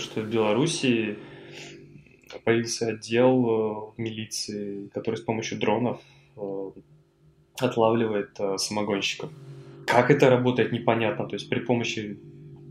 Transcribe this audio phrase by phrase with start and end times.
[0.00, 1.18] что в Беларуси
[2.42, 6.00] появился отдел э, милиции, который с помощью дронов
[6.36, 6.70] э,
[7.60, 9.30] отлавливает э, самогонщиков.
[9.86, 11.28] Как это работает, непонятно.
[11.28, 12.18] То есть при помощи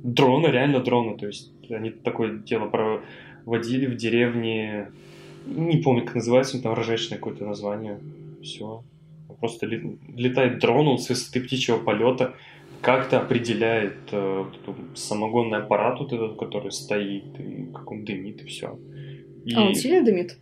[0.04, 1.18] дрона, реально дрона.
[1.18, 4.92] То есть они такое дело проводили в деревне,
[5.46, 8.02] не помню, как называется, там ржачное какое-то название.
[8.42, 8.84] Все.
[9.40, 12.36] Просто летает дрон, он с высоты птичьего полета
[12.84, 14.46] как-то определяет э,
[14.94, 18.78] самогонный аппарат, вот этот, который стоит, и как он дымит, и все.
[19.46, 20.38] И, а он сильно дымит?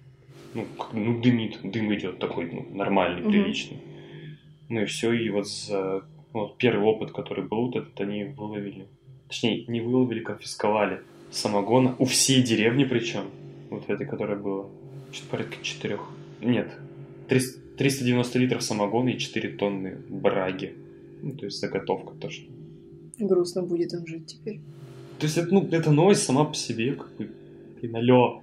[0.55, 3.30] Ну, как, ну, дымит, дым идет такой, ну, нормальный, угу.
[3.30, 3.77] приличный.
[4.70, 8.88] Ну и все, и вот за вот первый опыт, который был, вот этот они выловили.
[9.27, 13.26] Точнее, не выловили, конфисковали самогона у всей деревни причем.
[13.70, 14.66] Вот этой, которая была.
[15.12, 16.10] Что-то порядка четырех.
[16.41, 16.73] Нет,
[17.30, 20.73] 300, 390 литров самогона и 4 тонны браги.
[21.21, 22.48] Ну, то есть заготовка точно.
[23.20, 24.59] Грустно будет им жить теперь.
[25.20, 27.29] То есть, это, ну, эта новость сама по себе, как бы,
[27.79, 28.41] блин, алло,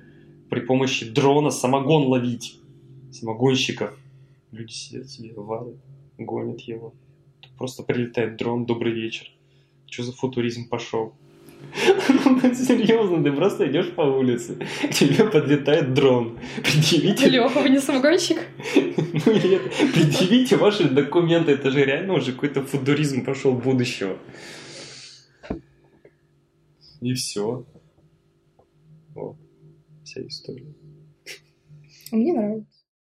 [0.49, 2.61] при помощи дрона самогон ловить.
[3.13, 3.99] Самогонщиков.
[4.53, 5.77] Люди сидят себе, варят,
[6.19, 6.95] гонят его.
[7.41, 9.31] Тут просто прилетает дрон, добрый вечер.
[9.87, 11.15] Что за футуризм пошел?
[12.55, 16.39] Серьезно, ты просто идешь по улице, к тебе подлетает дрон.
[16.57, 17.29] Предъявите...
[17.29, 18.39] Леха, вы не самогонщик?
[19.27, 19.63] Ну нет,
[19.95, 24.17] предъявите ваши документы, это же реально уже какой-то футуризм пошел будущего.
[27.01, 27.65] И все.
[29.15, 29.37] Вот.
[30.05, 30.75] Вся история.
[32.13, 32.78] Мне нравится.